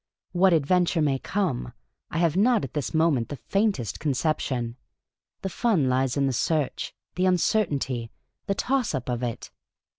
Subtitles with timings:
[0.31, 1.73] What adventure may come,
[2.09, 4.75] I have not at this moment the faintest conception.
[5.43, 8.09] The fun lies in the search, the uncertainty,
[8.47, 9.51] the toss up of it.